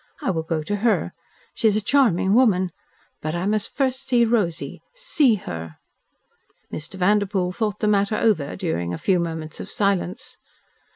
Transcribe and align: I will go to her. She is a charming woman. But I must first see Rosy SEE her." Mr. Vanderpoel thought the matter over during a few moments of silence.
I 0.19 0.31
will 0.31 0.41
go 0.41 0.63
to 0.63 0.77
her. 0.77 1.13
She 1.53 1.67
is 1.67 1.77
a 1.77 1.79
charming 1.79 2.33
woman. 2.33 2.71
But 3.21 3.35
I 3.35 3.45
must 3.45 3.75
first 3.77 4.01
see 4.03 4.25
Rosy 4.25 4.81
SEE 4.95 5.35
her." 5.35 5.77
Mr. 6.73 6.95
Vanderpoel 6.95 7.51
thought 7.51 7.81
the 7.81 7.87
matter 7.87 8.15
over 8.17 8.55
during 8.55 8.95
a 8.95 8.97
few 8.97 9.19
moments 9.19 9.59
of 9.59 9.69
silence. 9.69 10.39